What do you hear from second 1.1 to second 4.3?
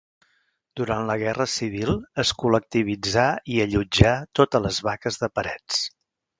Guerra Civil es col·lectivitzà i allotjà